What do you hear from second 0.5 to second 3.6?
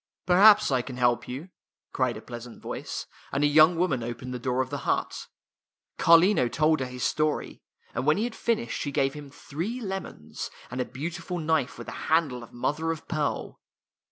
I can help you," cried a pleas ant voice, and a